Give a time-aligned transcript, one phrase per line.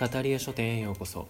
[0.00, 1.28] 語り屋書店へようこそ。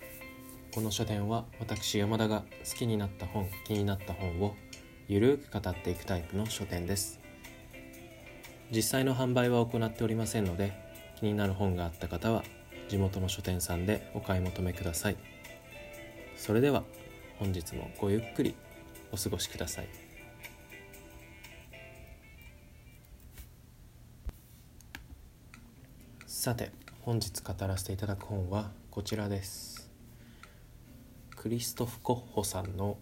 [0.73, 4.54] この書店は私山田が好きになった本気になった本を
[5.08, 7.19] ゆるく語っていくタイプの書店です。
[8.71, 10.72] 実際の販売は行っておりませんので
[11.19, 12.45] 気になる本があった方は
[12.88, 15.16] 地元の書店さんでお買い求めください。
[16.37, 16.84] それでは
[17.41, 18.55] 本日もごゆっくり
[19.11, 19.89] お過ごしください。
[26.25, 26.71] さて
[27.03, 29.91] 本日語らせていただく本はこちらです。
[31.35, 32.99] クリストフ・コッホさんの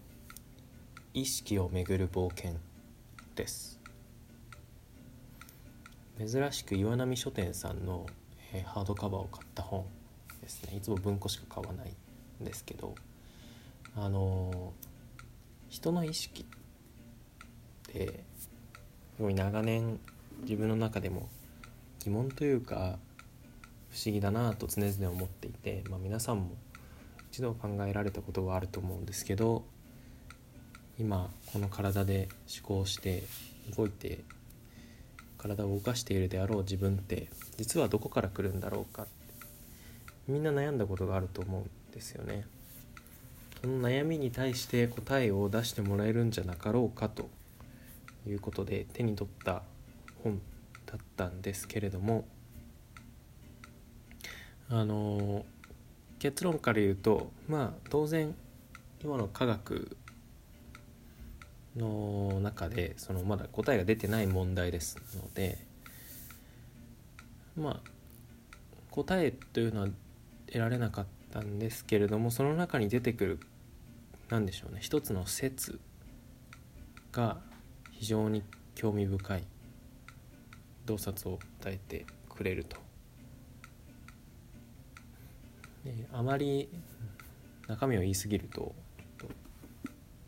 [1.15, 2.55] 「意識をめぐる冒険」
[3.35, 3.81] です。
[6.17, 8.07] 珍しく岩波書店さんの、
[8.53, 9.85] えーハードカバーを買った本
[10.43, 10.77] ですね。
[10.77, 11.93] いつも文庫しか買わない
[12.41, 12.95] んですけど
[13.97, 14.89] あのー
[15.71, 18.49] 人の意識ってす
[19.21, 19.99] ごい長年
[20.43, 21.29] 自分の中でも
[21.99, 23.01] 疑問というか
[23.91, 26.57] 不思議だなと常々思っていて、まあ、皆さんも
[27.31, 29.65] 一度考えられたことはあると思うんですけど
[30.99, 32.29] 今この体で
[32.61, 33.23] 思考して
[33.77, 34.21] 動いて
[35.37, 39.13] 体を動かしているであろう自分って実はどこから来るんだろうかって
[40.27, 42.45] みんな悩んだことがあると思うんですよね。
[43.61, 47.29] その悩みに対して答えを出してもらえるんじゃなかろうかと
[48.27, 49.63] いうことで手に取った
[50.23, 50.41] 本
[50.87, 52.25] だったんですけれども
[54.71, 55.45] あの
[56.19, 58.35] 結論から言うとまあ当然
[59.03, 59.97] 今の科学
[61.77, 65.59] の中でそのまだ答えが出てない問題ですので
[67.57, 67.81] まあ
[68.91, 69.89] 答えというのは
[70.47, 73.41] 得られなかったんですけれどもその中に出てくる
[74.29, 75.81] 何でしょうね一つの説
[77.13, 77.39] が
[77.93, 78.43] 非常に
[78.75, 79.45] 興味深い
[80.85, 82.88] 洞察を与えてくれると。
[85.97, 86.69] であまり
[87.67, 88.75] 中身を言い過ぎると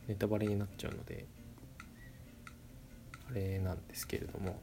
[0.09, 1.27] ネタバレになっちゃうので
[3.31, 4.61] あれなんですけれども。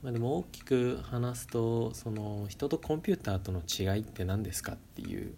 [0.00, 5.34] まあでも大きく話すとその人とコンピューターとの違いって何ですかっていう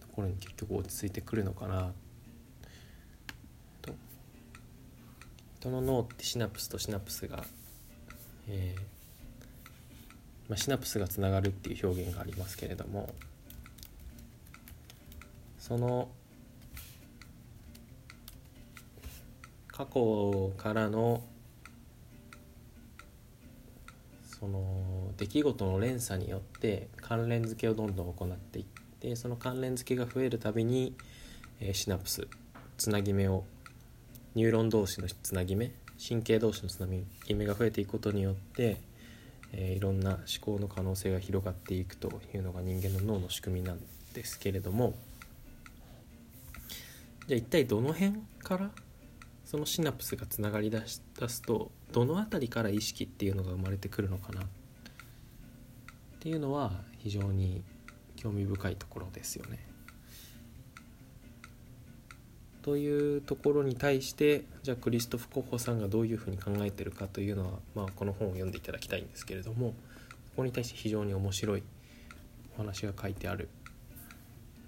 [0.00, 1.92] ところに結局落ち着いてくるのかな。
[3.82, 3.92] と
[5.58, 7.44] 人の脳ってシナプスとシナプスが、
[8.48, 8.95] えー
[10.48, 13.12] ま、シナプスがつながるっていう表現がありますけれども
[15.58, 16.08] その
[19.68, 21.22] 過去からの
[24.38, 28.64] その出来事の連鎖によって関連付けをどんどん行っていっ
[29.00, 30.94] てその関連付けが増えるたびに、
[31.60, 32.28] えシナプス
[32.76, 33.44] つなぎ目を
[34.34, 38.76] ニューロン同士のつなぎ目神経同士のつなぎ目が増えていくことによって、
[39.52, 43.80] えーいろんな思考の可能性が広がっていくというのが人間の脳の仕組みなん
[44.14, 44.94] ですけれども
[47.26, 48.70] じゃあ一体どの辺から
[49.44, 54.44] そのシナプスがつながりだし出すとどの辺りから意識っていうのが生まれてくるのかなっ
[56.20, 57.62] ていうのは非常に
[58.16, 59.75] 興味深いところですよね。
[62.66, 69.72] というところに対してじゃあクリストフ・コッホさんがどういうふうに考えてるかというのは、まあ、この本を読んでいただきたいんですけれども
[70.30, 71.62] そこに対して非常に面白い
[72.56, 73.48] お話が書いてある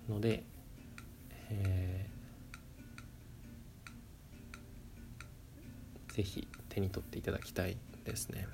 [0.09, 0.45] ので、
[1.51, 2.19] えー
[6.19, 8.49] ぜひ手に取っていただきたいですね。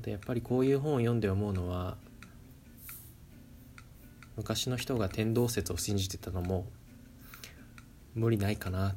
[0.00, 1.98] でやっぱりこういう本を読んで思うのは
[4.36, 6.66] 昔の人が天動説を信じてたのも
[8.14, 8.94] 無理ないかなっ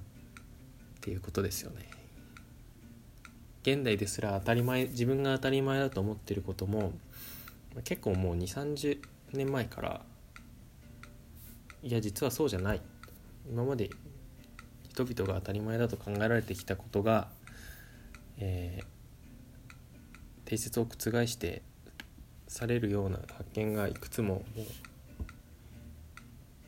[1.01, 1.89] ていうことですよね。
[3.63, 6.91] 現代ですら当たり前自分が当たり前だと思ってることも
[7.85, 8.99] 結構もう2 3 0
[9.31, 10.01] 年前から
[11.81, 12.81] いや実はそうじゃない
[13.49, 13.89] 今まで
[14.89, 17.29] 人々が当たり前だと考えられてきたことが、
[18.37, 18.93] えー
[20.45, 21.61] 定説を覆して
[22.47, 24.61] されるような発見がいくつももう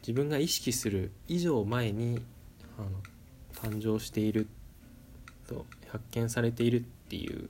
[0.05, 2.21] 自分が意識する以上前に
[2.77, 4.47] あの誕生している
[5.47, 7.49] と発見されているっていう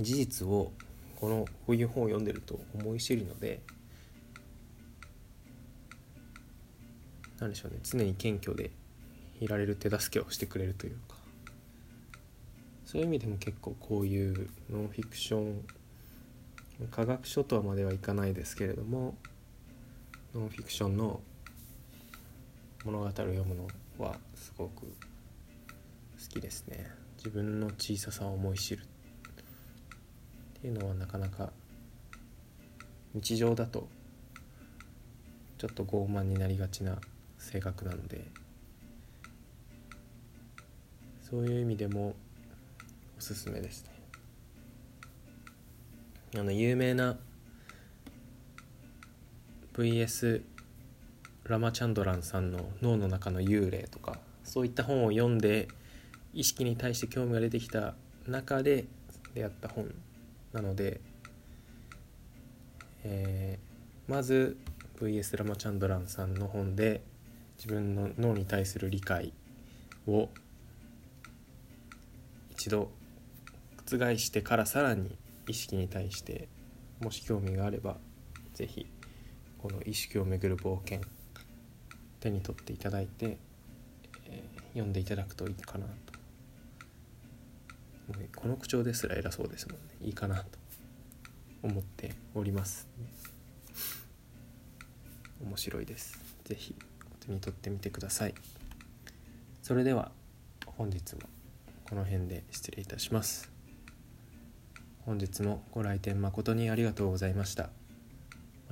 [0.00, 0.72] 事実を
[1.20, 3.60] このこういう本を読んでると思い知るので
[7.38, 8.72] 何でしょうね常に謙虚で
[9.40, 11.22] いられる手助けをしてくれるというか。
[12.84, 15.64] そういう意味でも結構こういうノンフィクション
[16.90, 19.16] 科学書とはまではいかないですけれども
[20.34, 21.20] ノンフィクションの
[22.84, 23.68] 物語を読むの
[23.98, 24.88] はすごく好
[26.30, 26.90] きですね。
[27.18, 28.84] 自分の小ささを思い知るっ
[30.60, 31.52] ていうのはなかなか
[33.12, 33.88] 日常だと
[35.58, 36.96] ちょっと傲慢になりがちな
[37.38, 38.24] 性格なので
[41.20, 42.14] そういう意味でも
[43.18, 43.90] おすすめですね。
[46.40, 47.18] あの有名な
[49.74, 50.42] VS
[51.44, 55.68] ラマチャンドランさんの「脳の中の幽霊」とかそういった本を読んで
[56.34, 57.94] 意識に対して興味が出てきた
[58.26, 58.84] 中で
[59.34, 59.94] 出会った本
[60.52, 61.00] なので、
[63.04, 64.56] えー、まず
[65.00, 67.02] VS ラマチャンドランさんの本で
[67.56, 69.32] 自分の脳に対する理解
[70.06, 70.28] を
[72.50, 72.90] 一度
[73.86, 75.16] 覆してからさらに
[75.48, 76.48] 意識に対して
[77.00, 77.96] もし興味があれば
[78.54, 78.86] 是非
[79.62, 81.00] この意識をめぐる冒険
[82.18, 83.38] 手に取っていただいて、
[84.26, 85.92] えー、読んでいただくといいかなと。
[88.34, 89.82] この口調ですら偉そうですもんね。
[90.02, 90.44] いいかなと
[91.62, 92.88] 思っております
[95.40, 96.18] 面白いです。
[96.44, 96.74] 是非
[97.20, 98.34] 手に取ってみてください。
[99.62, 100.10] それでは
[100.66, 101.20] 本日も
[101.88, 103.50] この辺で失礼いたします。
[105.06, 107.70] 本日もご来店誠にありがとうございました。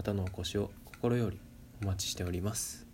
[0.00, 1.38] またのお越しを心より
[1.82, 2.89] お待ちしております。